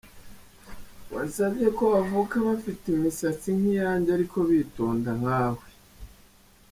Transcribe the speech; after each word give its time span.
Wansabye 1.11 1.67
ko 1.77 1.83
bavuka 1.93 2.35
bafite 2.47 2.83
imkisatsi 2.89 3.47
nk’iyanjye 3.57 4.09
ariko 4.17 4.37
bitonda 4.49 5.11
nkawe!! 5.19 5.65